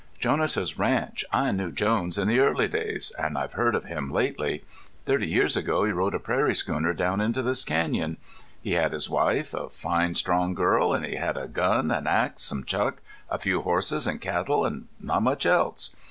[0.17, 1.23] "Jones' ranch!
[1.31, 3.11] I knew Jones in the early days.
[3.19, 4.63] And I've heard of him lately.
[5.05, 8.17] Thirty years ago he rode a prairie schooner down into this canyon.
[8.63, 12.41] He had his wife, a fine, strong girl, and he had a gun, an axe,
[12.41, 15.95] some chuck, a few horses and cattle, and not much else.